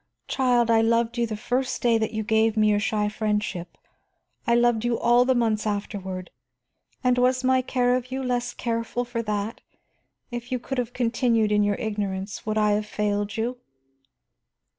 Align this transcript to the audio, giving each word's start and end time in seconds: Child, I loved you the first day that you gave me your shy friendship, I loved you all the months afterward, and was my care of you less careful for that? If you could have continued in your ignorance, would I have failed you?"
Child, 0.27 0.71
I 0.71 0.81
loved 0.81 1.19
you 1.19 1.27
the 1.27 1.37
first 1.37 1.79
day 1.83 1.99
that 1.99 2.09
you 2.11 2.23
gave 2.23 2.57
me 2.57 2.69
your 2.71 2.79
shy 2.79 3.07
friendship, 3.07 3.77
I 4.47 4.55
loved 4.55 4.83
you 4.83 4.97
all 4.97 5.25
the 5.25 5.35
months 5.35 5.67
afterward, 5.67 6.31
and 7.03 7.19
was 7.19 7.43
my 7.43 7.61
care 7.61 7.95
of 7.95 8.09
you 8.11 8.23
less 8.23 8.55
careful 8.55 9.05
for 9.05 9.21
that? 9.21 9.61
If 10.31 10.51
you 10.51 10.57
could 10.57 10.79
have 10.79 10.93
continued 10.93 11.51
in 11.51 11.61
your 11.63 11.75
ignorance, 11.75 12.47
would 12.47 12.57
I 12.57 12.71
have 12.71 12.87
failed 12.87 13.37
you?" 13.37 13.59